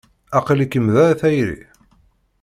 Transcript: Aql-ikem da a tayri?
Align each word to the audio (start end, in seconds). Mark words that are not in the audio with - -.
Aql-ikem 0.37 0.87
da 0.93 1.03
a 1.11 1.13
tayri? 1.19 1.61